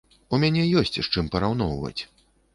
[0.37, 1.97] У мяне ёсць, з чым параўноўваць.